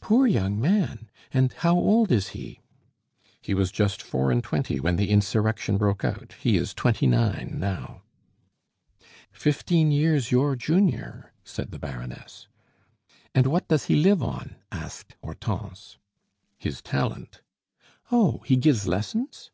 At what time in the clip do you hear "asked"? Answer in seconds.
14.72-15.14